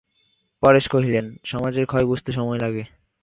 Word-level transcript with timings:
পরেশ 0.63 0.85
কহিলেন, 0.87 1.25
সমাজের 1.45 1.85
ক্ষয় 1.85 2.05
বুঝতে 2.05 2.31
সময় 2.31 2.59
লাগে। 2.59 2.83